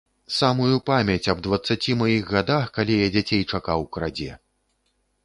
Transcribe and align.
Самую 0.35 0.77
памяць 0.89 1.29
аб 1.33 1.43
дваццаці 1.47 1.95
маіх 1.99 2.31
гадах, 2.37 2.65
калі 2.79 2.97
я 3.05 3.13
дзяцей 3.17 3.45
чакаў, 3.51 3.87
крадзе! 3.99 4.31